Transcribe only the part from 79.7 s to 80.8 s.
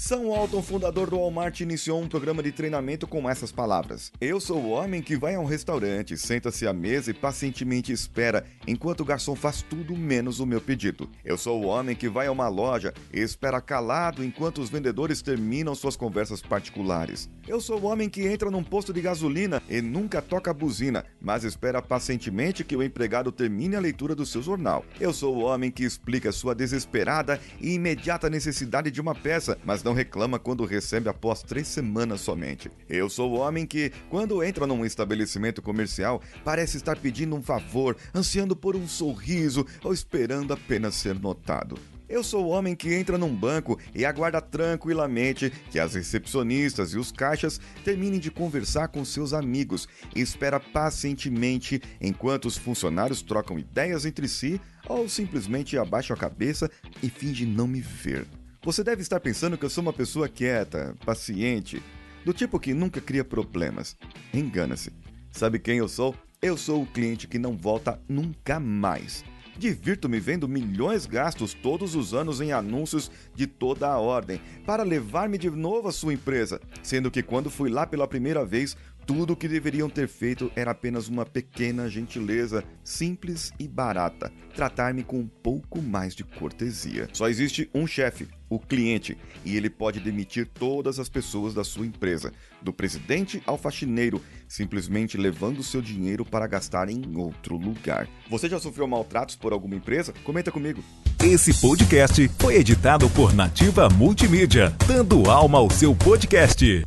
ter feito era